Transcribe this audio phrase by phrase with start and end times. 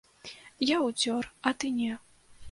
[0.69, 1.93] Я ўцёр, а ты не.